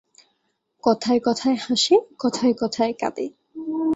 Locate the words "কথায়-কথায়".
0.83-1.55, 2.19-2.93